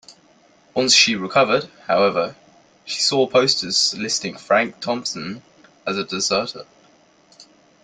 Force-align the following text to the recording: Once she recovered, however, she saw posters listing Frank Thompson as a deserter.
Once 0.73 0.95
she 0.95 1.15
recovered, 1.15 1.69
however, 1.85 2.35
she 2.85 2.99
saw 2.99 3.27
posters 3.27 3.93
listing 3.95 4.35
Frank 4.35 4.79
Thompson 4.79 5.43
as 5.85 5.95
a 5.95 6.03
deserter. 6.03 6.65